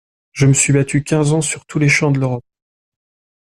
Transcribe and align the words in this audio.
Je 0.31 0.47
me 0.47 0.53
suis 0.53 0.73
battu 0.73 1.03
quinze 1.03 1.31
ans 1.31 1.41
sur 1.43 1.63
tous 1.67 1.77
les 1.77 1.87
champs 1.87 2.09
de 2.09 2.19
l'Europe! 2.19 2.43